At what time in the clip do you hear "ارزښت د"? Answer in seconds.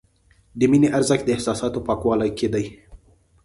0.97-1.29